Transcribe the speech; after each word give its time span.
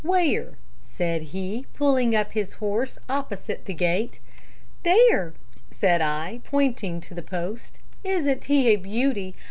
"'Where?' 0.03 0.57
said 0.83 1.21
he, 1.29 1.67
pulling 1.75 2.15
up 2.15 2.31
his 2.31 2.53
horse 2.53 2.97
opposite 3.07 3.65
the 3.65 3.73
gate. 3.75 4.19
"'There,' 4.81 5.35
said 5.69 6.01
I, 6.01 6.41
pointing 6.43 6.99
to 7.01 7.13
the 7.13 7.21
post. 7.21 7.81
'Isn't 8.03 8.45
he 8.45 8.69
a 8.69 8.77
beauty? 8.77 9.35